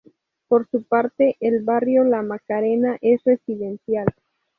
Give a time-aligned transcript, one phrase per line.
[0.47, 4.07] Por su parte, el barrio La Macarena es residencial.